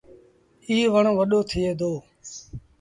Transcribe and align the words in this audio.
ايٚ 0.67 0.91
وڻ 0.93 1.05
وڏو 1.19 1.39
ٿئي 1.49 1.71
دو۔ 1.79 1.91